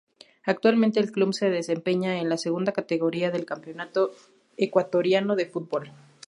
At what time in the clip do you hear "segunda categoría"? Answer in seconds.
2.37-3.29